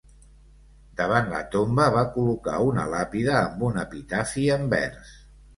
Davant 1.01 1.27
la 1.33 1.41
tomba 1.55 1.85
va 1.97 2.03
col·locar 2.17 2.57
una 2.71 2.87
làpida 2.95 3.39
amb 3.43 3.63
un 3.71 3.81
epitafi 3.87 4.49
en 4.57 4.69
vers. 4.77 5.17